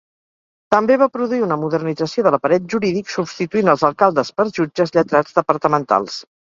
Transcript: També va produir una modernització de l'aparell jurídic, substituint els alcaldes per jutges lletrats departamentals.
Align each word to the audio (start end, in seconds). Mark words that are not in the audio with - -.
També 0.75 0.95
va 1.01 1.07
produir 1.17 1.41
una 1.49 1.57
modernització 1.65 2.25
de 2.29 2.33
l'aparell 2.37 2.67
jurídic, 2.73 3.15
substituint 3.19 3.73
els 3.77 3.87
alcaldes 3.93 4.37
per 4.41 4.51
jutges 4.61 4.99
lletrats 5.01 5.43
departamentals. 5.43 6.23